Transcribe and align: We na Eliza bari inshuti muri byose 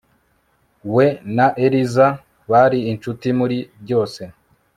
We 0.93 1.05
na 1.35 1.47
Eliza 1.65 2.07
bari 2.51 2.79
inshuti 2.91 3.27
muri 3.39 3.57
byose 3.83 4.21